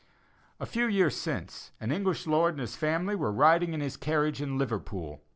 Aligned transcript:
A 0.59 0.65
few 0.65 0.87
years 0.87 1.15
since, 1.15 1.73
an 1.79 1.91
English 1.91 2.25
lord 2.25 2.55
and 2.55 2.61
his 2.61 2.75
family 2.75 3.15
were 3.15 3.31
riding 3.31 3.75
in 3.75 3.81
his 3.81 3.97
carriage 3.97 4.41
in 4.41 4.57
Liverpool. 4.57 5.21